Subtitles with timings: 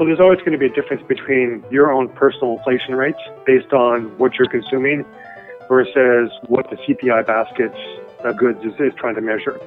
[0.00, 3.74] Well, there's always going to be a difference between your own personal inflation rates based
[3.74, 5.04] on what you're consuming
[5.68, 7.70] versus what the CPI basket
[8.24, 9.60] of goods is, is trying to measure.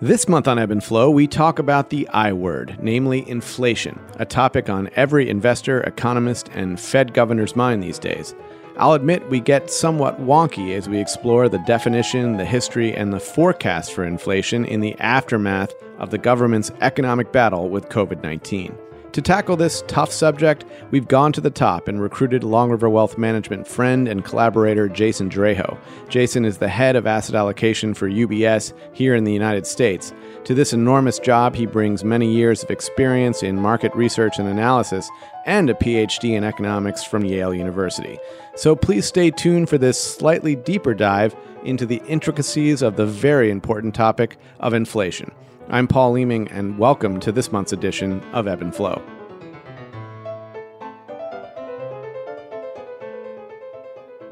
[0.00, 4.24] This month on Ebb and Flow, we talk about the I word, namely inflation, a
[4.24, 8.34] topic on every investor, economist, and Fed governor's mind these days.
[8.78, 13.20] I'll admit we get somewhat wonky as we explore the definition, the history, and the
[13.20, 18.74] forecast for inflation in the aftermath of the government's economic battle with COVID 19.
[19.14, 23.16] To tackle this tough subject, we've gone to the top and recruited Long River Wealth
[23.16, 25.78] Management friend and collaborator Jason Draho.
[26.08, 30.12] Jason is the head of asset allocation for UBS here in the United States.
[30.46, 35.08] To this enormous job, he brings many years of experience in market research and analysis
[35.46, 38.18] and a PhD in economics from Yale University.
[38.56, 43.52] So please stay tuned for this slightly deeper dive into the intricacies of the very
[43.52, 45.30] important topic of inflation.
[45.70, 49.02] I'm Paul Leeming, and welcome to this month's edition of Ebb and Flow.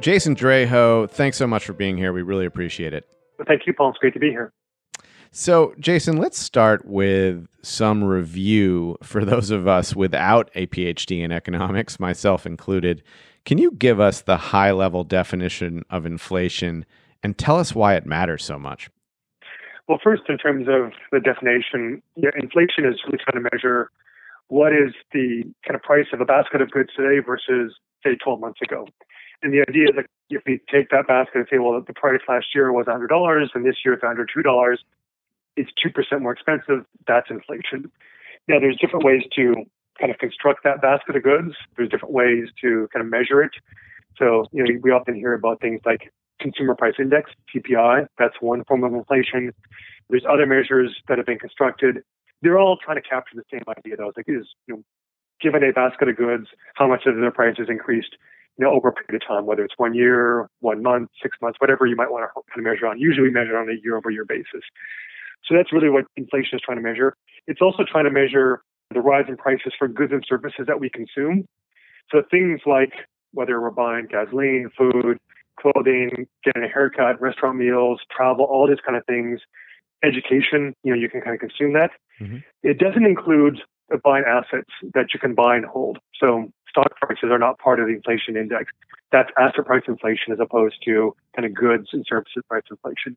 [0.00, 2.12] Jason Draho, thanks so much for being here.
[2.12, 3.08] We really appreciate it.
[3.38, 3.90] Well, thank you, Paul.
[3.90, 4.52] It's great to be here.
[5.30, 11.32] So, Jason, let's start with some review for those of us without a PhD in
[11.32, 13.02] economics, myself included.
[13.46, 16.84] Can you give us the high level definition of inflation
[17.22, 18.90] and tell us why it matters so much?
[19.88, 23.90] Well, first, in terms of the definition, yeah, inflation is really trying to measure
[24.48, 27.74] what is the kind of price of a basket of goods today versus,
[28.04, 28.86] say, 12 months ago.
[29.42, 32.20] And the idea is that if we take that basket and say, well, the price
[32.28, 34.76] last year was $100 and this year it's $102,
[35.56, 37.90] it's 2% more expensive, that's inflation.
[38.48, 39.54] Now, there's different ways to
[39.98, 41.54] kind of construct that basket of goods.
[41.76, 43.52] There's different ways to kind of measure it.
[44.16, 46.12] So, you know, we often hear about things like
[46.42, 48.06] consumer price index, CPI.
[48.18, 49.52] That's one form of inflation.
[50.10, 51.98] There's other measures that have been constructed.
[52.42, 54.12] They're all trying to capture the same idea, though.
[54.16, 54.82] Like, is, you know,
[55.40, 58.16] given a basket of goods, how much of their prices increased,
[58.58, 61.58] you know, over a period of time, whether it's one year, one month, six months,
[61.60, 62.98] whatever you might want to kind of measure on.
[62.98, 64.62] Usually measured on a year-over-year basis.
[65.46, 67.16] So that's really what inflation is trying to measure.
[67.46, 70.90] It's also trying to measure the rise in prices for goods and services that we
[70.90, 71.46] consume.
[72.10, 72.92] So things like
[73.32, 75.18] whether we're buying gasoline, food,
[75.62, 79.40] clothing, getting a haircut, restaurant meals, travel, all these kind of things,
[80.02, 81.90] education, you know, you can kind of consume that.
[82.20, 82.38] Mm-hmm.
[82.62, 83.60] It doesn't include
[84.02, 85.98] buying assets that you can buy and hold.
[86.18, 88.72] So stock prices are not part of the inflation index.
[89.12, 93.16] That's asset price inflation as opposed to kind of goods and services price inflation,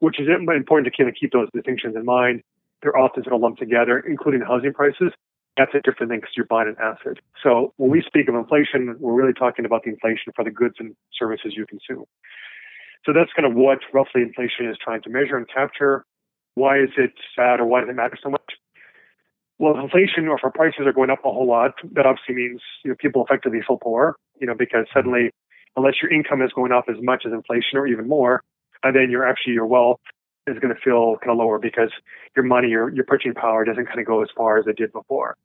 [0.00, 2.42] which is important to kind of keep those distinctions in mind.
[2.82, 5.12] They're often sort of lumped together, including housing prices
[5.56, 7.18] that's a different thing because you're buying an asset.
[7.42, 10.74] So when we speak of inflation, we're really talking about the inflation for the goods
[10.78, 12.04] and services you consume.
[13.06, 16.04] So that's kind of what roughly inflation is trying to measure and capture.
[16.54, 18.54] Why is it sad or why does it matter so much?
[19.58, 22.34] Well, if inflation or if our prices are going up a whole lot, that obviously
[22.34, 25.30] means you know people effectively feel poor, you know, because suddenly
[25.76, 28.42] unless your income is going up as much as inflation or even more,
[28.82, 30.00] and then your actually your wealth
[30.46, 31.90] is going to feel kind of lower because
[32.36, 34.92] your money, your, your purchasing power doesn't kind of go as far as it did
[34.92, 35.36] before.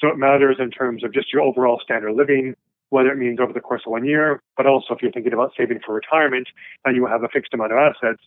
[0.00, 2.54] So it matters in terms of just your overall standard of living,
[2.90, 5.52] whether it means over the course of one year, but also if you're thinking about
[5.56, 6.48] saving for retirement
[6.84, 8.22] and you have a fixed amount of assets,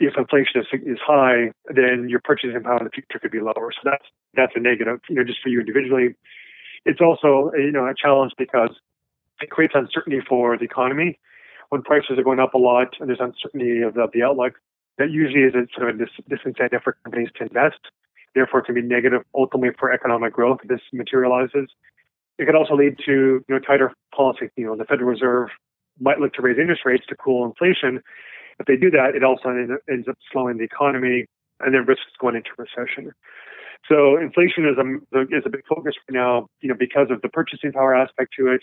[0.00, 3.70] if inflation is, is high, then your purchasing power in the future could be lower.
[3.72, 6.14] So that's that's a negative, you know, just for you individually.
[6.86, 8.70] It's also you know a challenge because
[9.42, 11.18] it creates uncertainty for the economy.
[11.68, 14.54] When prices are going up a lot and there's uncertainty of the, of the outlook,
[15.00, 17.80] that usually is a sort of a dis- disincentive for companies to invest.
[18.34, 21.68] Therefore, it can be negative ultimately for economic growth if this materializes.
[22.38, 24.50] It could also lead to you know tighter policy.
[24.56, 25.48] You know, the Federal Reserve
[25.98, 28.02] might look to raise interest rates to cool inflation.
[28.60, 29.48] If they do that, it also
[29.90, 31.24] ends up slowing the economy
[31.60, 33.12] and then risks going into recession.
[33.88, 36.46] So inflation is a is a big focus right now.
[36.60, 38.60] You know, because of the purchasing power aspect to it,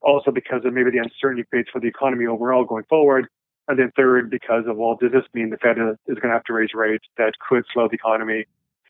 [0.00, 3.28] also because of maybe the uncertainty creates for the economy overall going forward,
[3.68, 6.44] and then third, because of, well, does this mean the Fed is going to have
[6.44, 8.44] to raise rates that could slow the economy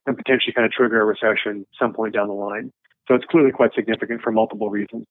[0.06, 2.72] and potentially kind of trigger a recession some point down the line?
[3.06, 5.06] So it's clearly quite significant for multiple reasons.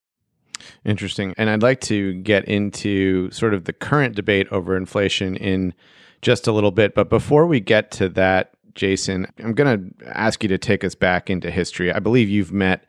[0.85, 1.33] Interesting.
[1.37, 5.73] And I'd like to get into sort of the current debate over inflation in
[6.21, 6.95] just a little bit.
[6.95, 10.95] But before we get to that, Jason, I'm going to ask you to take us
[10.95, 11.91] back into history.
[11.91, 12.85] I believe you've met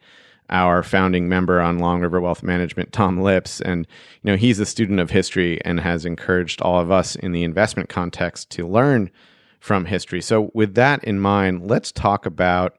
[0.51, 3.61] our founding member on Long River Wealth Management, Tom Lips.
[3.61, 3.87] And,
[4.23, 7.45] you know, he's a student of history and has encouraged all of us in the
[7.45, 9.11] investment context to learn
[9.61, 10.21] from history.
[10.21, 12.77] So, with that in mind, let's talk about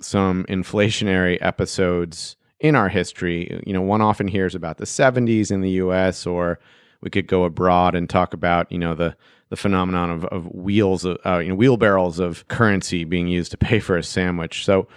[0.00, 3.62] some inflationary episodes in our history.
[3.66, 6.58] You know, one often hears about the 70s in the US, or
[7.02, 9.14] we could go abroad and talk about, you know, the
[9.50, 13.78] the phenomenon of, of wheels, uh, you know, wheelbarrows of currency being used to pay
[13.78, 14.64] for a sandwich.
[14.64, 14.88] So,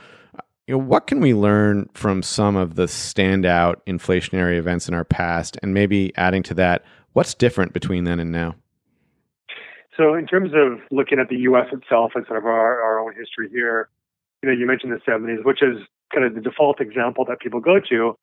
[0.67, 5.03] You know, what can we learn from some of the standout inflationary events in our
[5.03, 5.57] past?
[5.62, 6.83] And maybe adding to that,
[7.13, 8.56] what's different between then and now?
[9.95, 11.67] So, in terms of looking at the U.S.
[11.71, 13.89] itself and sort of our, our own history here,
[14.41, 15.77] you know, you mentioned the 70s, which is
[16.13, 18.18] kind of the default example that people go to,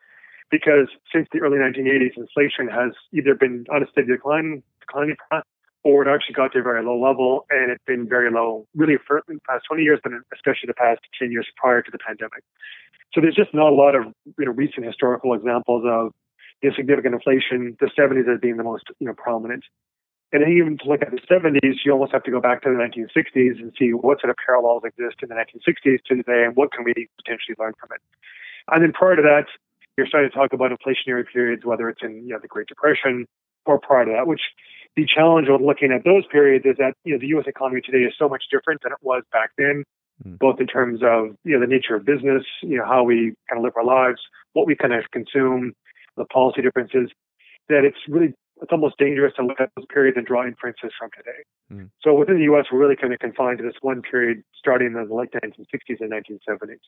[0.50, 5.44] because since the early 1980s, inflation has either been on a steady decline, declining path,
[5.84, 8.96] or it actually got to a very low level, and it's been very low really
[9.06, 12.44] for the past 20 years, but especially the past 10 years prior to the pandemic.
[13.14, 14.04] So there's just not a lot of
[14.38, 16.12] you know recent historical examples of
[16.62, 17.76] you know, significant inflation.
[17.80, 19.64] The 70s as being the most you know prominent.
[20.32, 22.76] And even to look at the 70s, you almost have to go back to the
[22.80, 26.72] 1960s and see what sort of parallels exist in the 1960s to today and what
[26.72, 28.00] can we potentially learn from it.
[28.72, 29.44] And then prior to that,
[29.98, 33.26] you're starting to talk about inflationary periods, whether it's in you know, the Great Depression
[33.66, 34.40] or prior to that, which
[34.96, 37.46] the challenge with looking at those periods is that you know the U.S.
[37.46, 39.84] economy today is so much different than it was back then,
[40.24, 40.38] mm.
[40.38, 43.58] both in terms of you know the nature of business, you know how we kind
[43.58, 44.20] of live our lives,
[44.52, 45.72] what we kind of consume,
[46.16, 47.10] the policy differences,
[47.68, 51.10] that it's really it's almost dangerous to look at those periods and draw inferences from
[51.16, 51.42] today.
[51.72, 51.90] Mm.
[52.02, 54.94] So within the U.S., we're really kind of confined to this one period starting in
[54.94, 56.84] the late 1960s and 1970s.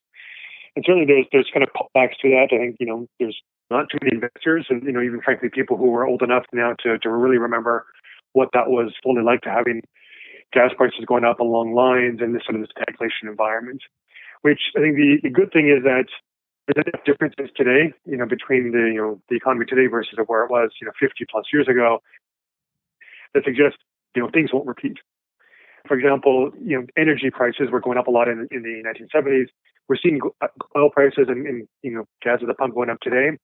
[0.76, 2.48] And certainly there's there's kind of callbacks to that.
[2.52, 3.40] I think you know there's
[3.70, 6.74] not too many investors, and you know even frankly people who are old enough now
[6.82, 7.86] to to really remember
[8.32, 9.82] what that was fully like to having
[10.52, 13.82] gas prices going up along lines and this sort of this stagflation environment.
[14.42, 16.04] Which I think the, the good thing is that
[16.66, 20.44] there's enough differences today, you know, between the you know the economy today versus where
[20.44, 22.00] it was, you know, 50 plus years ago,
[23.34, 23.78] that suggests
[24.14, 24.98] you know things won't repeat.
[25.86, 29.46] For example, you know, energy prices were going up a lot in, in the 1970s.
[29.88, 33.00] We're seeing uh, oil prices and, and you know gas at the pump going up
[33.00, 33.36] today,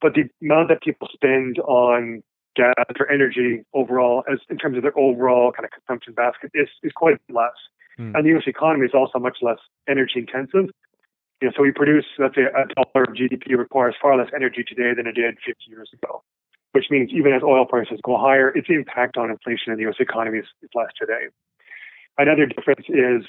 [0.00, 2.22] but the amount that people spend on
[2.56, 6.68] gas or energy overall, as in terms of their overall kind of consumption basket, is
[6.82, 7.54] is quite less.
[7.98, 8.14] Mm.
[8.14, 8.44] And the U.S.
[8.46, 9.58] economy is also much less
[9.88, 10.70] energy intensive.
[11.40, 14.64] You know, so we produce, let's say, a dollar of GDP requires far less energy
[14.66, 16.22] today than it did 50 years ago.
[16.72, 19.96] Which means even as oil prices go higher, its impact on inflation in the U.S.
[20.00, 21.30] economy is, is less today.
[22.18, 23.26] Another difference is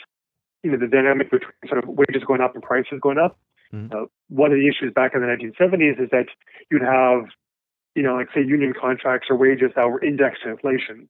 [0.63, 3.37] you know, the dynamic between sort of wages going up and prices going up.
[3.73, 3.95] Mm-hmm.
[3.95, 6.25] Uh, one of the issues back in the 1970s is that
[6.71, 7.29] you'd have,
[7.95, 11.07] you know, like say union contracts or wages that were indexed to inflation.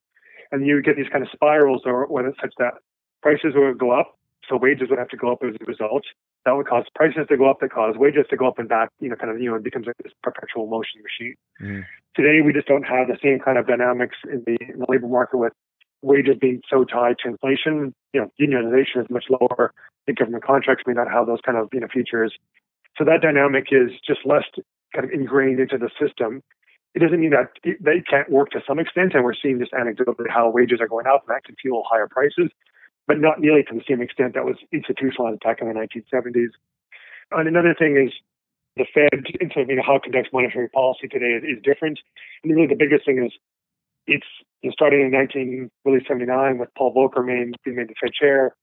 [0.51, 2.75] And you would get these kind of spirals or when it's such that
[3.21, 4.17] prices would go up,
[4.47, 6.03] so wages would have to go up as a result.
[6.45, 8.89] That would cause prices to go up, that cause wages to go up and back,
[8.99, 11.35] you know, kind of, you know, it becomes like this perpetual motion machine.
[11.61, 11.83] Mm.
[12.15, 15.07] Today, we just don't have the same kind of dynamics in the, in the labor
[15.07, 15.53] market with
[16.01, 19.73] wages being so tied to inflation, you know, unionization is much lower.
[20.07, 22.33] The government contracts may not have those kind of you know features.
[22.97, 24.43] So that dynamic is just less
[24.93, 26.41] kind of ingrained into the system.
[26.95, 30.29] It doesn't mean that they can't work to some extent, and we're seeing this anecdotally
[30.29, 32.49] how wages are going up, and that can fuel higher prices,
[33.07, 36.49] but not nearly to the same extent that was institutionalized back in the 1970s.
[37.31, 38.11] And another thing is
[38.75, 41.99] the Fed, in terms of how it conducts monetary policy today, is, is different.
[42.43, 43.31] And really, the biggest thing is
[44.09, 44.27] it's
[44.61, 48.55] you know, starting in 1979 with Paul Volcker being, being made the Fed chair,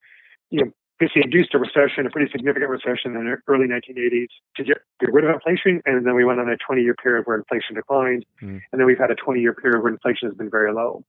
[0.50, 4.64] you know, basically induced a recession, a pretty significant recession in the early 1980s to
[4.64, 5.80] get, get rid of inflation.
[5.84, 8.24] And then we went on a 20 year period where inflation declined.
[8.42, 8.60] Mm.
[8.72, 11.04] And then we've had a 20 year period where inflation has been very low.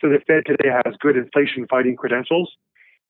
[0.00, 2.50] So the Fed today has good inflation fighting credentials.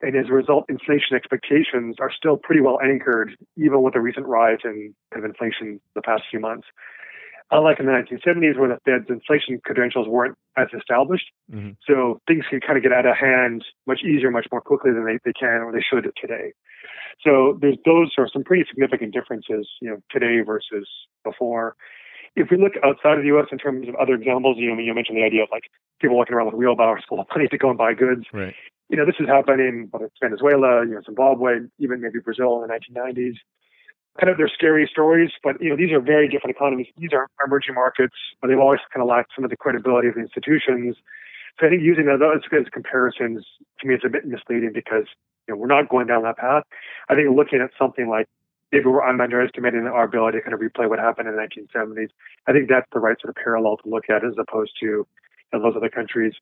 [0.01, 4.27] And as a result, inflation expectations are still pretty well anchored, even with the recent
[4.27, 6.67] rise in of inflation the past few months
[7.55, 11.31] unlike in the 1970s where the Fed's inflation credentials weren't as established.
[11.53, 11.79] Mm-hmm.
[11.87, 15.07] So things can kind of get out of hand much easier, much more quickly than
[15.07, 16.53] they, they can or they should today.
[17.23, 20.89] So there's those are some pretty significant differences, you know, today versus
[21.23, 21.77] before.
[22.35, 23.47] If we look outside of the U.S.
[23.53, 25.71] in terms of other examples, you know, you mentioned the idea of like
[26.01, 28.27] people walking around with wheelbarrows full of money to go and buy goods.
[28.33, 28.55] Right.
[28.91, 32.69] You know, this is happening whether it's Venezuela, you know, Zimbabwe, even maybe Brazil in
[32.69, 33.39] the 1990s
[34.21, 36.87] kind of they're scary stories, but you know these are very different economies.
[36.97, 40.15] These are emerging markets, but they've always kind of lacked some of the credibility of
[40.15, 40.97] the institutions.
[41.59, 43.45] So I think using those as comparisons
[43.81, 45.07] to me is a bit misleading because
[45.47, 46.65] you know we're not going down that path.
[47.09, 48.27] I think looking at something like
[48.71, 52.11] maybe I'm underestimating our ability to kind of replay what happened in the 1970s.
[52.47, 55.07] I think that's the right sort of parallel to look at as opposed to you
[55.53, 56.35] know, those other countries.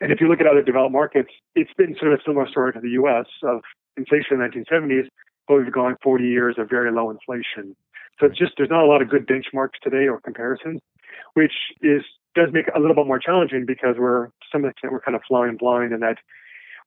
[0.00, 2.72] And if you look at other developed markets, it's been sort of a similar story
[2.72, 3.26] to the U.S.
[3.44, 3.62] of
[3.96, 5.06] inflation in the 1970s
[5.48, 7.76] but we've gone 40 years of very low inflation.
[8.20, 10.80] So it's just there's not a lot of good benchmarks today or comparisons,
[11.34, 12.02] which is
[12.34, 15.16] does make it a little bit more challenging because we're to some extent we're kind
[15.16, 16.18] of flying blind in that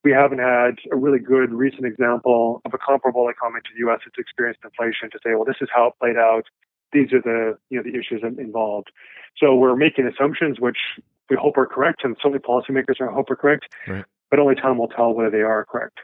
[0.03, 3.99] we haven't had a really good recent example of a comparable economy to the U.S.
[4.05, 6.43] that's experienced inflation to say, well, this is how it played out.
[6.93, 8.91] These are the you know the issues involved.
[9.37, 10.77] So we're making assumptions which
[11.29, 14.05] we hope are correct, and certainly policymakers hope are correct, right.
[14.29, 15.99] but only time will tell whether they are correct.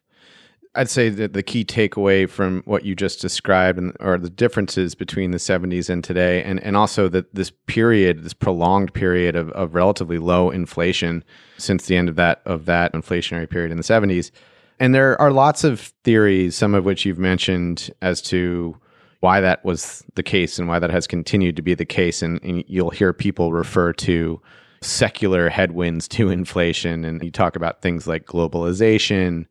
[0.73, 4.95] I'd say that the key takeaway from what you just described and or the differences
[4.95, 9.49] between the 70s and today and, and also that this period, this prolonged period of,
[9.51, 11.25] of relatively low inflation
[11.57, 14.31] since the end of that of that inflationary period in the 70s.
[14.79, 18.77] And there are lots of theories, some of which you've mentioned as to
[19.19, 22.21] why that was the case and why that has continued to be the case.
[22.21, 24.41] And, and you'll hear people refer to
[24.81, 27.05] secular headwinds to inflation.
[27.05, 29.45] And you talk about things like globalization,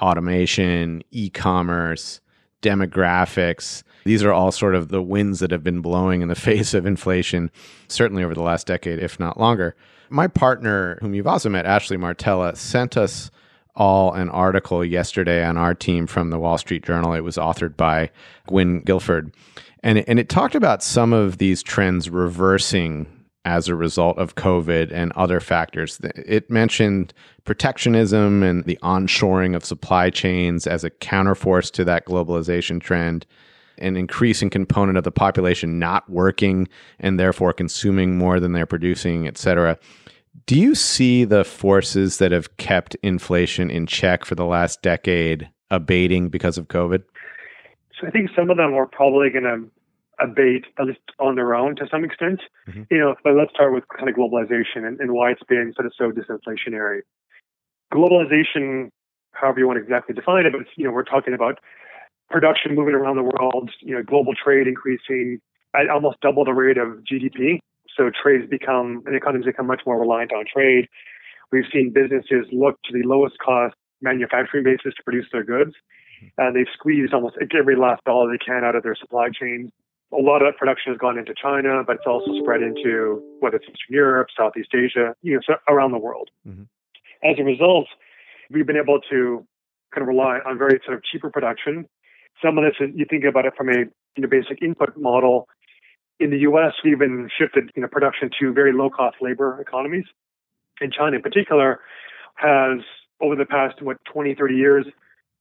[0.00, 2.20] automation, e commerce,
[2.62, 3.82] demographics.
[4.04, 6.86] These are all sort of the winds that have been blowing in the face of
[6.86, 7.50] inflation,
[7.88, 9.74] certainly over the last decade, if not longer.
[10.08, 13.30] My partner, whom you've also met, Ashley Martella, sent us
[13.74, 17.12] all an article yesterday on our team from the Wall Street Journal.
[17.12, 18.10] It was authored by
[18.46, 19.34] Gwynn Guilford.
[19.82, 23.06] And, and it talked about some of these trends reversing
[23.46, 25.98] as a result of COVID and other factors.
[26.02, 32.80] It mentioned protectionism and the onshoring of supply chains as a counterforce to that globalization
[32.80, 33.24] trend,
[33.78, 36.66] an increasing component of the population not working
[36.98, 39.78] and therefore consuming more than they're producing, et cetera.
[40.46, 45.48] Do you see the forces that have kept inflation in check for the last decade
[45.70, 47.04] abating because of COVID?
[48.00, 49.70] So I think some of them are probably going to
[50.20, 52.40] abate at least on their own to some extent.
[52.68, 52.82] Mm-hmm.
[52.90, 55.86] You know, but let's start with kind of globalization and, and why it's been sort
[55.86, 57.00] of so disinflationary.
[57.92, 58.90] Globalization,
[59.32, 61.58] however you want to exactly define it, but you know, we're talking about
[62.30, 65.40] production moving around the world, you know, global trade increasing
[65.74, 67.58] at almost double the rate of GDP.
[67.96, 70.88] So trades become and economies become much more reliant on trade.
[71.52, 75.72] We've seen businesses look to the lowest cost manufacturing basis to produce their goods.
[76.38, 79.70] And they've squeezed almost every last dollar they can out of their supply chains
[80.16, 83.56] a lot of that production has gone into China, but it's also spread into whether
[83.56, 86.30] it's Eastern Europe, Southeast Asia, you know, so around the world.
[86.46, 86.62] Mm-hmm.
[87.22, 87.86] As a result,
[88.50, 89.46] we've been able to
[89.94, 91.86] kind of rely on very sort of cheaper production.
[92.42, 95.48] Some of this, you think about it from a you know, basic input model.
[96.18, 100.04] In the U.S., we've been shifted you know, production to very low-cost labor economies.
[100.80, 101.80] And China, in particular,
[102.36, 102.80] has
[103.20, 104.86] over the past what 20, 30 years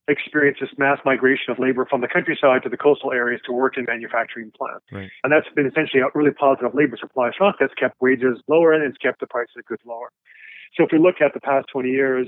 [0.07, 3.77] experienced this mass migration of labor from the countryside to the coastal areas to work
[3.77, 4.85] in manufacturing plants.
[4.91, 5.09] Right.
[5.24, 8.83] And that's been essentially a really positive labor supply shock that's kept wages lower and
[8.83, 10.09] it's kept the price of goods lower.
[10.75, 12.27] So if we look at the past 20 years,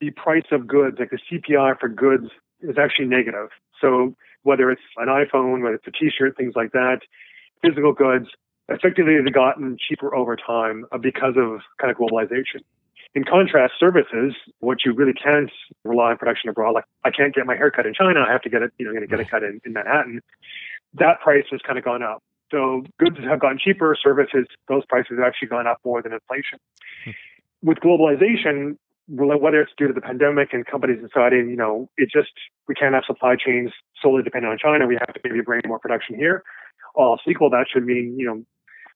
[0.00, 2.26] the price of goods, like the CPI for goods,
[2.60, 3.48] is actually negative.
[3.80, 7.00] So whether it's an iPhone, whether it's a T-shirt, things like that,
[7.62, 8.26] physical goods,
[8.68, 12.62] effectively they've gotten cheaper over time uh, because of kind of globalization.
[13.16, 15.50] In contrast, services, what you really can't
[15.84, 18.42] rely on production abroad, like I can't get my hair cut in China, I have
[18.42, 20.20] to get it, you know, get it cut in, in Manhattan.
[20.92, 22.22] That price has kind of gone up.
[22.50, 26.58] So goods have gotten cheaper, services, those prices have actually gone up more than inflation.
[27.06, 27.10] Hmm.
[27.62, 28.76] With globalization,
[29.08, 32.32] whether it's due to the pandemic and companies deciding, you know, it just,
[32.68, 33.70] we can't have supply chains
[34.02, 34.86] solely dependent on China.
[34.86, 36.42] We have to maybe bring more production here.
[36.94, 38.44] All sequel, that should mean, you know,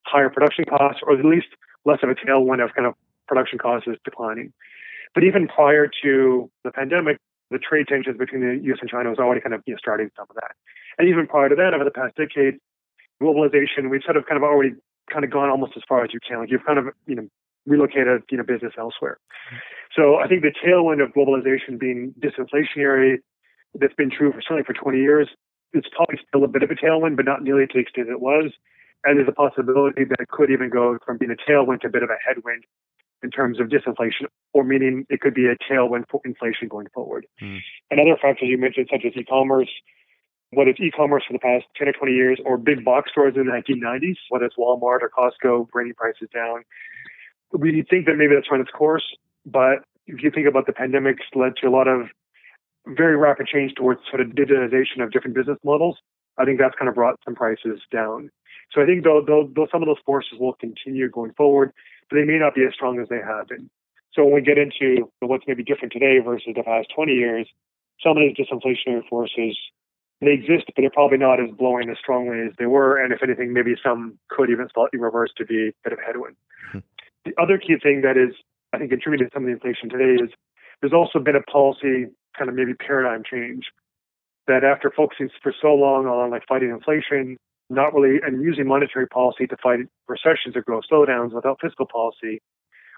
[0.05, 1.47] higher production costs or at least
[1.85, 2.93] less of a tailwind of kind of
[3.31, 4.51] production costs is declining.
[5.15, 7.17] But even prior to the pandemic,
[7.49, 8.79] the trade tensions between the U.S.
[8.81, 10.51] and China was already kind of you know, starting some of that.
[10.99, 12.59] And even prior to that, over the past decade,
[13.23, 14.75] globalization, we've sort of kind of already
[15.11, 16.39] kind of gone almost as far as you can.
[16.39, 17.27] Like you've kind of, you know,
[17.65, 19.17] relocated, you know, business elsewhere.
[19.47, 19.57] Mm-hmm.
[19.95, 23.19] So I think the tailwind of globalization being disinflationary,
[23.75, 25.27] that's been true for certainly for 20 years,
[25.73, 28.19] it's probably still a bit of a tailwind, but not nearly to the extent it
[28.19, 28.51] was.
[29.03, 31.89] And there's a possibility that it could even go from being a tailwind to a
[31.89, 32.63] bit of a headwind
[33.23, 37.25] in terms of disinflation, or meaning it could be a tailwind for inflation going forward.
[37.41, 37.59] Mm.
[37.89, 39.69] And other factors you mentioned, such as e-commerce,
[40.51, 43.45] whether it's e-commerce for the past 10 or 20 years, or big box stores in
[43.45, 46.63] the 1990s, whether it's Walmart or Costco bringing prices down,
[47.53, 49.03] we think that maybe that's run its course.
[49.45, 52.07] But if you think about the pandemic, led to a lot of
[52.87, 55.97] very rapid change towards sort of digitization of different business models.
[56.37, 58.29] I think that's kind of brought some prices down.
[58.71, 61.73] So I think though, though, though some of those forces will continue going forward,
[62.15, 63.69] they may not be as strong as they have been.
[64.13, 67.47] So when we get into what's maybe different today versus the past 20 years,
[68.03, 69.57] some of these disinflationary forces
[70.21, 72.97] they exist, but they're probably not as blowing as strongly as they were.
[73.03, 76.05] And if anything, maybe some could even slightly reverse to be a bit of a
[76.05, 76.35] headwind.
[76.69, 76.79] Mm-hmm.
[77.25, 78.35] The other key thing that is,
[78.71, 80.29] I think, contributing to some of the inflation today is
[80.79, 82.05] there's also been a policy
[82.37, 83.65] kind of maybe paradigm change
[84.47, 87.37] that after focusing for so long on like fighting inflation,
[87.71, 92.41] not really, and using monetary policy to fight recessions or growth slowdowns without fiscal policy,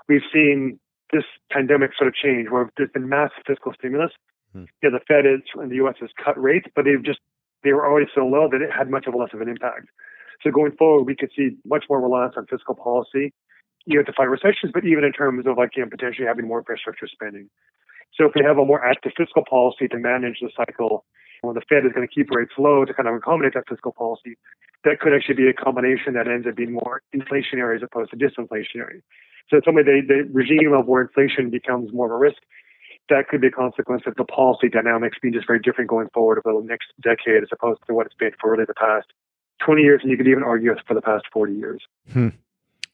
[0.08, 0.80] we've seen
[1.12, 4.12] this pandemic sort of change where there's been massive fiscal stimulus.
[4.51, 4.65] Hmm.
[4.82, 5.96] Yeah, the Fed is, in the U.S.
[6.01, 7.20] has cut rates, but they've just
[7.63, 9.88] they were already so low that it had much of a less of an impact.
[10.42, 13.32] So going forward, we could see much more reliance on fiscal policy,
[13.86, 16.48] you know, to fight recessions, but even in terms of like you know potentially having
[16.48, 17.50] more infrastructure spending.
[18.18, 21.06] So if we have a more active fiscal policy to manage the cycle,
[21.44, 23.92] when the Fed is going to keep rates low to kind of accommodate that fiscal
[23.92, 24.38] policy,
[24.84, 28.18] that could actually be a combination that ends up being more inflationary as opposed to
[28.18, 29.02] disinflationary.
[29.50, 32.42] So it's something the, the regime of where inflation becomes more of a risk,
[33.10, 36.42] that could be a consequence of the policy dynamics being just very different going forward
[36.46, 39.08] over the next decade as opposed to what it's been for really the past
[39.66, 41.82] 20 years, and you could even argue for the past 40 years.
[42.12, 42.30] Hmm.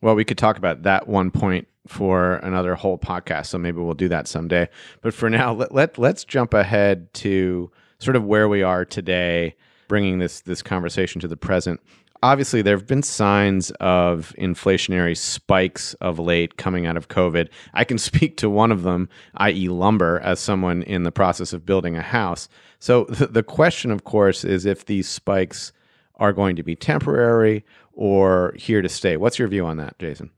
[0.02, 3.94] Well, we could talk about that one point for another whole podcast, so maybe we'll
[3.94, 4.70] do that someday.
[5.02, 9.56] But for now, let, let let's jump ahead to sort of where we are today,
[9.88, 11.80] bringing this this conversation to the present.
[12.22, 17.48] Obviously, there have been signs of inflationary spikes of late coming out of COVID.
[17.74, 21.66] I can speak to one of them, i.e., lumber, as someone in the process of
[21.66, 22.50] building a house.
[22.80, 25.72] So the, the question, of course, is if these spikes
[26.16, 27.64] are going to be temporary
[27.94, 29.16] or here to stay.
[29.16, 30.30] What's your view on that, Jason?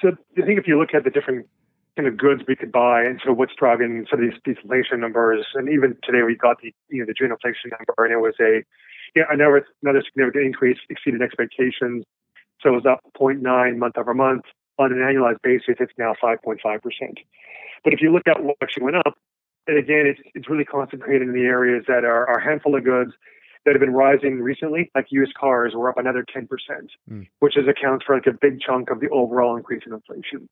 [0.00, 1.46] So I think if you look at the different
[1.98, 5.00] kind of goods we could buy and of what's driving some of these, these inflation
[5.00, 8.22] numbers, and even today we got the you know the June inflation number, and it
[8.22, 8.62] was a
[9.16, 12.04] yeah another another significant increase, exceeded expectations.
[12.62, 13.42] So it was up 0.9
[13.76, 14.44] month over month.
[14.78, 17.18] On an annualized basis, it's now 5.5 percent.
[17.82, 19.18] But if you look at what actually went up,
[19.66, 22.84] and again, it's it's really concentrated in the areas that are, are a handful of
[22.84, 23.10] goods
[23.64, 26.46] that have been rising recently, like used cars, were up another 10%,
[27.10, 27.26] mm.
[27.40, 30.48] which is accounts for like a big chunk of the overall increase in inflation.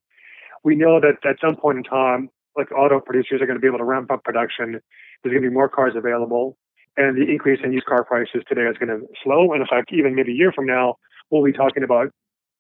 [0.67, 3.69] We know that at some point in time, like auto producers are going to be
[3.69, 4.83] able to ramp up production.
[5.23, 6.59] There's going to be more cars available,
[6.97, 9.53] and the increase in used car prices today is going to slow.
[9.53, 10.97] And in fact, even maybe a year from now,
[11.31, 12.11] we'll be talking about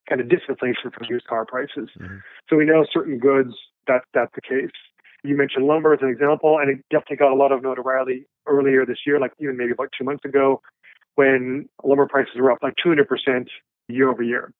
[0.09, 1.91] kind of disinflation from used car prices.
[1.99, 2.19] Mm-hmm.
[2.49, 3.51] So we know certain goods
[3.89, 4.71] that that's the case.
[5.25, 8.87] You mentioned lumber as an example, and it definitely got a lot of notoriety earlier
[8.87, 10.61] this year, like even maybe about two months ago,
[11.17, 13.03] when lumber prices were up like 200%
[13.89, 14.53] year over year.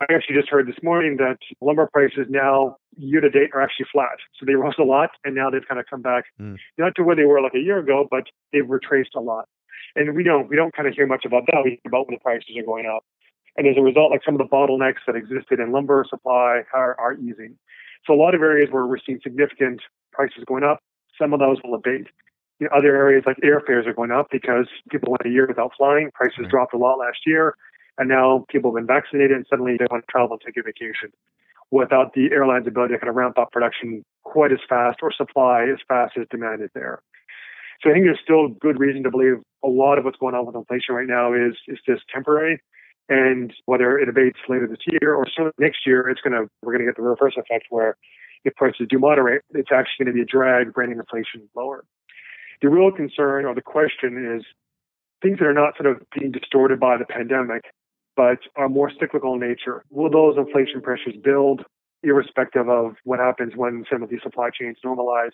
[0.00, 3.86] I actually just heard this morning that lumber prices now year to date are actually
[3.92, 4.18] flat.
[4.38, 6.56] So they rose a lot and now they've kind of come back mm.
[6.78, 9.48] not to where they were like a year ago, but they've retraced a lot.
[9.94, 11.62] And we don't we don't kind of hear much about that.
[11.64, 13.04] We hear about when the prices are going up.
[13.56, 16.98] And as a result, like some of the bottlenecks that existed in lumber supply are,
[17.00, 17.56] are easing.
[18.06, 19.80] So a lot of areas where we're seeing significant
[20.12, 20.80] prices going up,
[21.18, 22.06] some of those will abate.
[22.60, 25.72] You know, other areas like airfares are going up because people went a year without
[25.76, 26.10] flying.
[26.14, 26.50] Prices right.
[26.50, 27.54] dropped a lot last year,
[27.98, 30.62] and now people have been vaccinated and suddenly they want to travel and take a
[30.62, 31.12] vacation
[31.70, 35.64] without the airline's ability to kind of ramp up production quite as fast or supply
[35.64, 37.02] as fast as demand is there.
[37.82, 40.46] So I think there's still good reason to believe a lot of what's going on
[40.46, 42.60] with inflation right now is is just temporary.
[43.08, 46.86] And whether it abates later this year or soon next year, it's gonna we're gonna
[46.86, 47.96] get the reverse effect where
[48.44, 51.84] if prices do moderate, it's actually to be a drag, bringing inflation lower.
[52.62, 54.44] The real concern or the question is
[55.22, 57.64] things that are not sort of being distorted by the pandemic,
[58.16, 59.84] but are more cyclical in nature.
[59.90, 61.62] Will those inflation pressures build
[62.02, 65.32] irrespective of what happens when some of these supply chains normalize?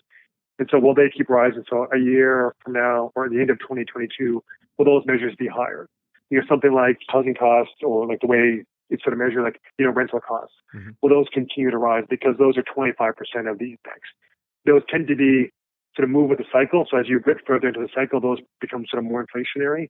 [0.59, 1.65] And so will they keep rising?
[1.69, 4.43] So a year from now or at the end of 2022,
[4.77, 5.89] will those measures be higher?
[6.31, 9.61] You know, something like housing costs or like the way it's sort of measure like,
[9.79, 10.55] you know, rental costs.
[10.75, 10.91] Mm-hmm.
[11.01, 14.11] Will those continue to rise because those are 25% of the impacts?
[14.67, 15.51] Those tend to be
[15.97, 16.87] sort of move with the cycle.
[16.91, 19.89] So as you get further into the cycle, those become sort of more inflationary.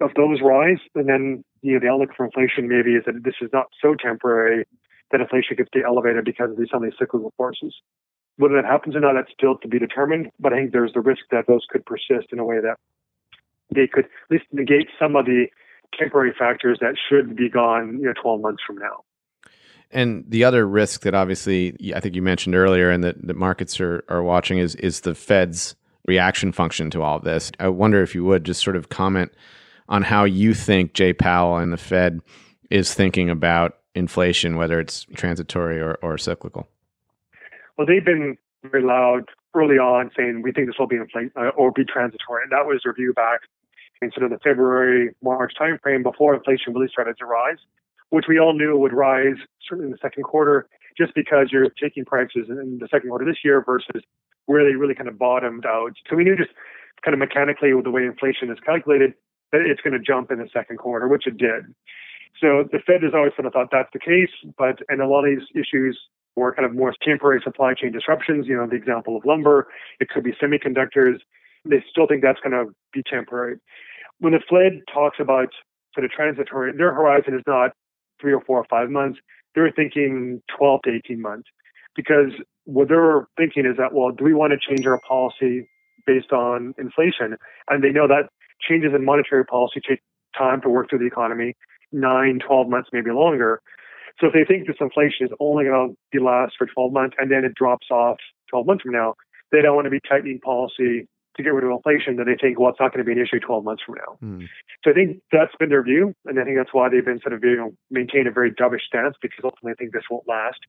[0.00, 3.34] If those rise, and then you know the outlook for inflation maybe is that this
[3.40, 4.64] is not so temporary
[5.10, 7.74] that inflation could stay elevated because of these some of these cyclical forces.
[8.36, 10.30] Whether that happens or not, that's still to be determined.
[10.38, 12.76] But I think there's the risk that those could persist in a way that
[13.74, 15.46] they could at least negate some of the
[15.98, 19.04] temporary factors that should be gone, you know, 12 months from now.
[19.90, 23.80] And the other risk that obviously I think you mentioned earlier and that the markets
[23.80, 25.74] are, are watching is is the Fed's
[26.06, 27.50] reaction function to all of this.
[27.58, 29.32] I wonder if you would just sort of comment
[29.90, 32.20] on how you think Jay Powell and the Fed
[32.70, 36.68] is thinking about inflation, whether it's transitory or, or cyclical.
[37.76, 39.24] Well, they've been very loud
[39.54, 42.66] early on saying we think this will be inflation uh, or be transitory, and that
[42.66, 43.40] was reviewed back
[44.00, 47.58] in sort of the February, March timeframe before inflation really started to rise,
[48.10, 49.36] which we all knew would rise
[49.68, 53.38] certainly in the second quarter, just because you're taking prices in the second quarter this
[53.44, 54.02] year versus
[54.46, 55.92] where they really kind of bottomed out.
[56.08, 56.50] So we knew just
[57.04, 59.14] kind of mechanically with the way inflation is calculated
[59.52, 61.74] that it's going to jump in the second quarter, which it did.
[62.40, 65.24] So the Fed has always sort of thought that's the case, but and a lot
[65.24, 65.98] of these issues
[66.36, 68.46] were kind of more temporary supply chain disruptions.
[68.46, 69.66] You know, the example of lumber,
[69.98, 71.18] it could be semiconductors.
[71.64, 73.58] They still think that's going to be temporary
[74.20, 75.48] when the Fed talks about
[75.94, 77.72] sort of transitory, their horizon is not
[78.20, 79.18] three or four or five months.
[79.54, 81.48] They're thinking 12 to 18 months
[81.96, 82.30] because
[82.64, 85.68] what they're thinking is that, well, do we want to change our policy
[86.06, 87.36] based on inflation?
[87.68, 88.28] And they know that
[88.66, 90.00] changes in monetary policy take
[90.36, 91.56] time to work through the economy,
[91.92, 93.60] nine, 12 months, maybe longer.
[94.20, 97.16] So if they think this inflation is only going to be last for 12 months
[97.18, 98.18] and then it drops off
[98.50, 99.14] 12 months from now.
[99.50, 102.58] They don't want to be tightening policy to get rid of inflation that they think,
[102.58, 104.18] well, it's not going to be an issue 12 months from now.
[104.22, 104.48] Mm.
[104.84, 106.14] So I think that's been their view.
[106.26, 108.86] And I think that's why they've been sort of, you know, maintain a very dovish
[108.86, 110.60] stance because ultimately I think this won't last.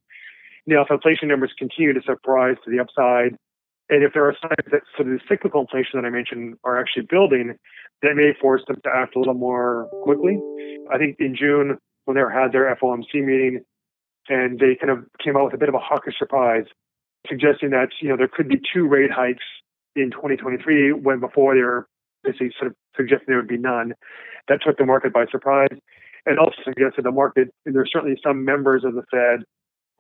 [0.66, 3.36] Now, if inflation numbers continue to surprise to the upside,
[3.92, 6.80] and if there are signs that sort of the cyclical inflation that I mentioned are
[6.80, 7.56] actually building,
[8.02, 10.40] that may force them to act a little more quickly.
[10.92, 13.60] I think in June, when they had their FOMC meeting,
[14.30, 16.64] and they kind of came out with a bit of a hawkish surprise,
[17.28, 19.44] suggesting that you know there could be two rate hikes
[19.96, 21.86] in 2023 when before they were
[22.24, 23.94] basically sort of suggesting there would be none.
[24.48, 25.78] That took the market by surprise
[26.26, 29.44] and also suggested the market, and there's certainly some members of the Fed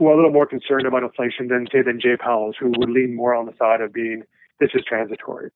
[0.01, 2.89] who are a little more concerned about inflation than, say, than Jay Powell's, who would
[2.89, 4.23] lean more on the side of being
[4.59, 5.51] this is transitory.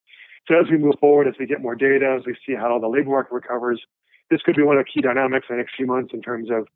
[0.48, 2.88] So as we move forward, as we get more data, as we see how the
[2.88, 3.82] labor market recovers,
[4.30, 6.50] this could be one of the key dynamics in the next few months in terms
[6.52, 6.68] of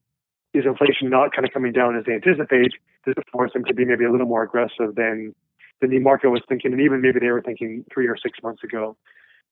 [0.56, 2.74] is inflation not kind of coming down as they anticipate?
[3.06, 5.36] Does it force them to be maybe a little more aggressive than
[5.80, 8.64] than the market was thinking, and even maybe they were thinking three or six months
[8.64, 8.98] ago.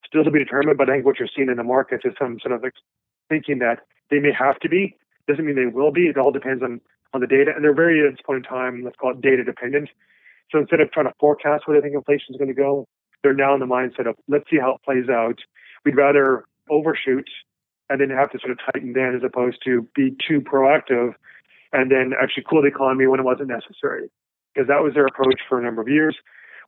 [0.05, 2.39] Still to be determined, but I think what you're seeing in the markets is some
[2.41, 2.65] sort of
[3.29, 4.97] thinking that they may have to be.
[5.27, 6.07] Doesn't mean they will be.
[6.07, 6.81] It all depends on
[7.13, 9.43] on the data, and they're very at this point in time, let's call it data
[9.43, 9.89] dependent.
[10.51, 12.87] So instead of trying to forecast where they think inflation is going to go,
[13.23, 15.39] they're now in the mindset of let's see how it plays out.
[15.83, 17.27] We'd rather overshoot
[17.89, 21.13] and then have to sort of tighten down as opposed to be too proactive
[21.73, 24.09] and then actually cool the economy when it wasn't necessary
[24.53, 26.15] because that was their approach for a number of years.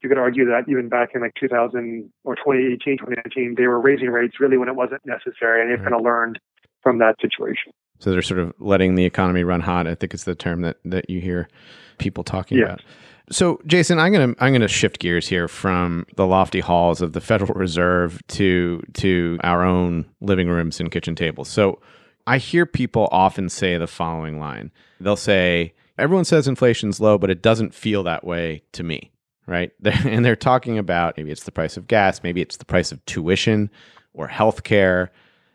[0.04, 4.10] You could argue that even back in like 2000 or 2018, 2019, they were raising
[4.10, 5.86] rates really when it wasn't necessary, and they've right.
[5.86, 5.96] Mm-hmm.
[5.96, 6.40] kind of learned
[6.82, 7.74] from that situation.
[8.00, 9.88] So they're sort of letting the economy run hot.
[9.88, 11.48] I think it's the term that that you hear
[11.98, 12.82] people talking about.
[13.32, 17.22] So, Jason, I'm gonna I'm gonna shift gears here from the lofty halls of the
[17.22, 21.48] Federal Reserve to to our own living rooms and kitchen tables.
[21.48, 21.80] So,
[22.26, 24.72] I hear people often say the following line.
[25.00, 29.12] They'll say, everyone says inflation's low, but it doesn't feel that way to me,
[29.46, 29.72] right?
[29.84, 33.04] and they're talking about maybe it's the price of gas, maybe it's the price of
[33.06, 33.70] tuition
[34.14, 35.10] or healthcare.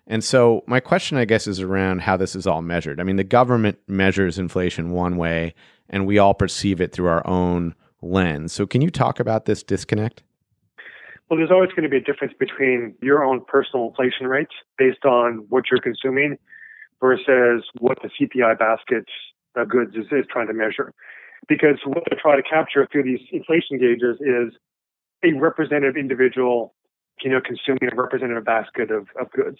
[0.06, 3.00] And so my question, I guess, is around how this is all measured.
[3.00, 5.54] I mean, the government measures inflation one way,
[5.88, 8.52] and we all perceive it through our own lens.
[8.52, 10.22] So can you talk about this disconnect?
[11.28, 15.06] Well, there's always going to be a difference between your own personal inflation rates based
[15.06, 16.36] on what you're consuming
[17.00, 19.06] versus what the CPI basket
[19.56, 20.92] of goods is, is trying to measure.
[21.48, 24.54] Because what they try to capture through these inflation gauges is
[25.24, 26.74] a representative individual,
[27.22, 29.58] you know, consuming a representative basket of, of goods.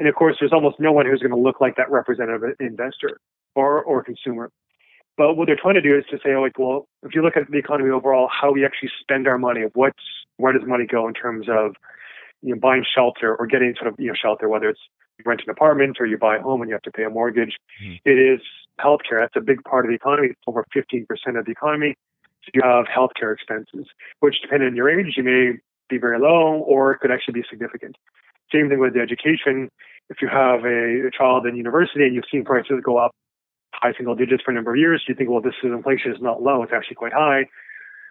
[0.00, 3.20] And of course, there's almost no one who's going to look like that representative investor
[3.54, 4.50] or, or consumer.
[5.18, 7.50] But what they're trying to do is to say, like, well, if you look at
[7.50, 10.02] the economy overall, how we actually spend our money, what's
[10.38, 11.76] where does money go in terms of
[12.40, 14.80] you know, buying shelter or getting sort of you know shelter, whether it's
[15.18, 17.10] you rent an apartment or you buy a home and you have to pay a
[17.10, 17.58] mortgage.
[17.84, 17.96] Mm-hmm.
[18.08, 18.40] It is
[18.80, 19.20] healthcare.
[19.20, 20.28] That's a big part of the economy.
[20.30, 21.04] It's over 15%
[21.38, 21.94] of the economy.
[22.44, 23.86] So you have healthcare expenses,
[24.20, 25.58] which depending on your age, you may
[25.90, 27.96] be very low or it could actually be significant.
[28.52, 29.70] Same thing with the education.
[30.10, 33.12] If you have a, a child in university and you've seen prices go up
[33.72, 36.20] high single digits for a number of years, you think, well, this is inflation is
[36.20, 37.46] not low, it's actually quite high.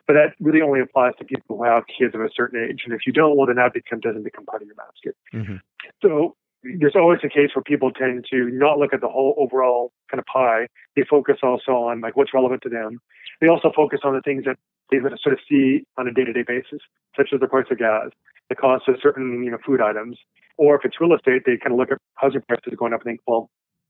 [0.08, 2.82] But that really only applies to people who have kids of a certain age.
[2.84, 5.16] And if you don't, well, then that become, doesn't become part of your basket.
[5.32, 5.58] Mm-hmm.
[6.02, 9.92] So there's always a case where people tend to not look at the whole overall
[10.10, 10.68] kind of pie.
[10.96, 13.00] They focus also on like what's relevant to them.
[13.40, 14.58] They also focus on the things that
[14.92, 16.82] they sort of see on a day-to-day basis,
[17.16, 18.10] such as the price of gas,
[18.50, 20.18] the cost of certain you know food items,
[20.60, 23.16] or if it's real estate, they kind of look at housing prices going up and
[23.16, 23.50] think, well,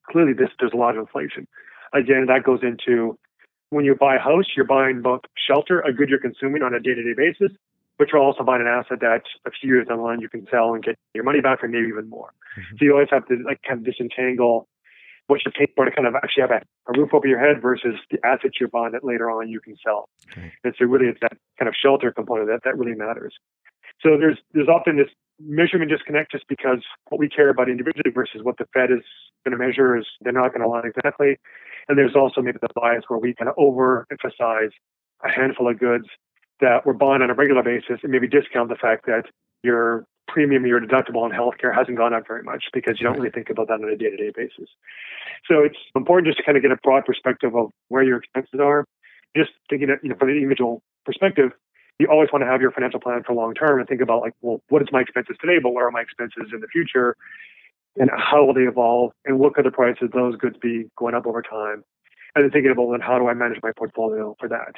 [0.10, 1.48] clearly this there's a lot of inflation.
[1.94, 3.18] Again, that goes into
[3.72, 6.80] when you buy a house, you're buying both shelter, a good you're consuming on a
[6.80, 7.56] day-to-day basis,
[7.98, 10.46] but you're also buying an asset that a few years down the line you can
[10.52, 12.30] sell and get your money back or maybe even more.
[12.58, 12.78] Mm-hmm.
[12.78, 14.68] So you always have to like kind of disentangle
[15.26, 17.62] what you're paying for to kind of actually have a, a, roof over your head
[17.62, 20.10] versus the assets you're buying that later on you can sell.
[20.32, 20.52] Okay.
[20.64, 23.34] And so really it's that kind of shelter component that that really matters.
[24.02, 28.42] So there's there's often this measurement disconnect just because what we care about individually versus
[28.44, 29.04] what the Fed is
[29.46, 31.38] going to measure is they're not going to align exactly.
[31.88, 34.72] And there's also maybe the bias where we kind of overemphasize
[35.24, 36.06] a handful of goods
[36.62, 39.24] that we're buying on a regular basis and maybe discount the fact that
[39.64, 43.32] your premium, your deductible on healthcare hasn't gone up very much because you don't really
[43.32, 44.70] think about that on a day to day basis.
[45.48, 48.60] So it's important just to kind of get a broad perspective of where your expenses
[48.62, 48.86] are.
[49.36, 51.52] Just thinking that, you know, from the individual perspective,
[52.00, 54.34] you always want to have your financial plan for long term and think about like,
[54.42, 57.16] well, what is my expenses today, but what are my expenses in the future?
[57.98, 59.12] And how will they evolve?
[59.26, 61.84] And what could the price of those goods be going up over time?
[62.36, 64.76] And then thinking about well, how do I manage my portfolio for that?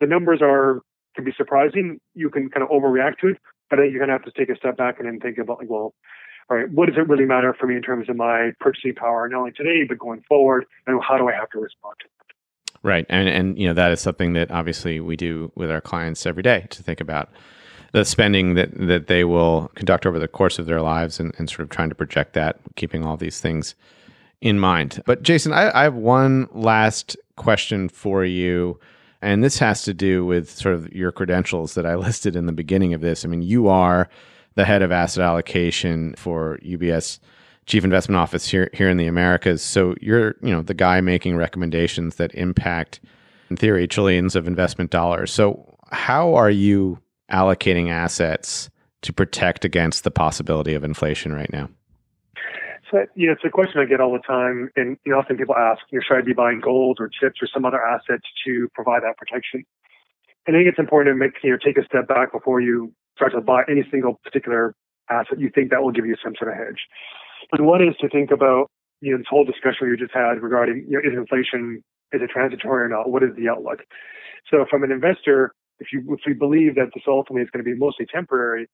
[0.00, 0.80] The numbers are
[1.14, 2.00] can be surprising.
[2.14, 3.38] You can kind of overreact to it,
[3.70, 5.70] but you're going to have to take a step back and then think about, like,
[5.70, 5.94] well,
[6.48, 9.28] all right, what does it really matter for me in terms of my purchasing power,
[9.28, 12.15] not only today, but going forward, and how do I have to respond to?
[12.82, 13.06] Right.
[13.08, 16.42] And and you know that is something that obviously we do with our clients every
[16.42, 17.30] day to think about
[17.92, 21.48] the spending that that they will conduct over the course of their lives and, and
[21.48, 23.74] sort of trying to project that, keeping all these things
[24.40, 25.02] in mind.
[25.06, 28.78] But Jason, I, I have one last question for you.
[29.22, 32.52] And this has to do with sort of your credentials that I listed in the
[32.52, 33.24] beginning of this.
[33.24, 34.08] I mean, you are
[34.54, 37.18] the head of asset allocation for UBS
[37.66, 39.62] Chief Investment Office here here in the Americas.
[39.62, 43.00] So you're, you know, the guy making recommendations that impact
[43.50, 45.32] in theory trillions of investment dollars.
[45.32, 46.98] So how are you
[47.30, 48.70] allocating assets
[49.02, 51.68] to protect against the possibility of inflation right now?
[52.90, 54.70] So, you know, it's a question I get all the time.
[54.76, 57.42] And you know, often people ask, you know, should I be buying gold or chips
[57.42, 59.64] or some other assets to provide that protection?
[60.46, 62.92] And I think it's important to make, you know, take a step back before you
[63.16, 64.74] start to buy any single particular
[65.10, 66.86] asset you think that will give you some sort of hedge.
[67.50, 70.86] But one is to think about, you know, this whole discussion we just had regarding,
[70.88, 71.82] you know, is inflation,
[72.12, 73.10] is it transitory or not?
[73.10, 73.80] What is the outlook?
[74.50, 77.70] So from an investor, if you if we believe that this ultimately is going to
[77.70, 78.66] be mostly temporary,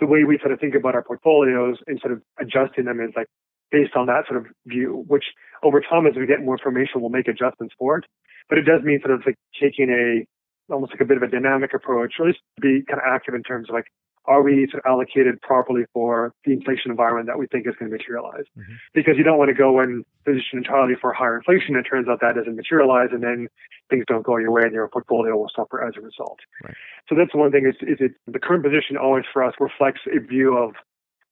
[0.00, 3.12] the way we sort of think about our portfolios and sort of adjusting them is
[3.16, 3.26] like
[3.70, 5.24] based on that sort of view, which
[5.62, 8.04] over time as we get more information we'll make adjustments for it.
[8.48, 10.24] But it does mean sort of like taking a
[10.72, 13.34] almost like a bit of a dynamic approach, or at least be kind of active
[13.34, 13.86] in terms of like
[14.26, 17.90] are we sort of allocated properly for the inflation environment that we think is going
[17.90, 18.44] to materialize?
[18.58, 18.74] Mm-hmm.
[18.94, 21.76] Because you don't want to go and position entirely for higher inflation.
[21.76, 23.48] It turns out that doesn't materialize, and then
[23.90, 26.38] things don't go your way, and your portfolio will suffer as a result.
[26.62, 26.74] Right.
[27.08, 27.66] So that's one thing.
[27.66, 30.74] Is, is it the current position always for us reflects a view of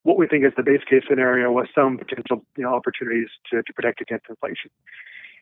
[0.04, 3.62] what we think is the base case scenario with some potential you know, opportunities to,
[3.62, 4.70] to protect against inflation.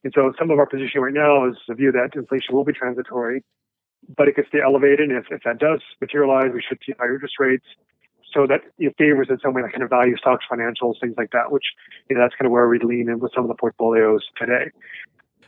[0.04, 2.72] And so some of our position right now is the view that inflation will be
[2.72, 3.42] transitory
[4.16, 5.10] but it could stay elevated.
[5.10, 7.64] And if, if that does materialize, we should see higher interest rates.
[8.34, 11.30] So that know, favors in some way that kind of value stocks, financials, things like
[11.32, 11.64] that, which
[12.08, 14.70] you know, that's kind of where we lean in with some of the portfolios today.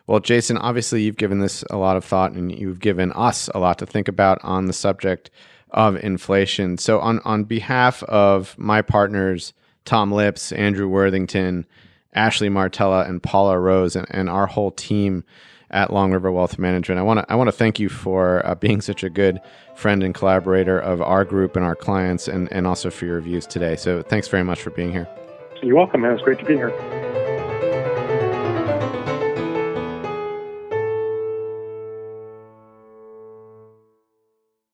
[0.06, 3.58] Well, Jason, obviously you've given this a lot of thought and you've given us a
[3.58, 5.30] lot to think about on the subject
[5.70, 6.76] of inflation.
[6.76, 9.54] So on, on behalf of my partners,
[9.86, 11.66] Tom Lips, Andrew Worthington,
[12.12, 15.24] Ashley Martella, and Paula Rose, and, and our whole team
[15.74, 16.98] at Long River Wealth Management.
[16.98, 19.40] I want to I want to thank you for uh, being such a good
[19.74, 23.46] friend and collaborator of our group and our clients, and and also for your views
[23.46, 23.76] today.
[23.76, 25.08] So thanks very much for being here.
[25.62, 26.12] You're welcome, man.
[26.12, 27.23] It's great to be here.